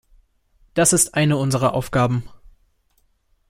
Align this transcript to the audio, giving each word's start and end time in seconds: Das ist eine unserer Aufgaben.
Das 0.73 0.93
ist 0.93 1.13
eine 1.13 1.37
unserer 1.37 1.75
Aufgaben. 1.75 2.23